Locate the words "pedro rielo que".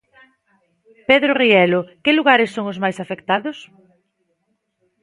1.09-2.15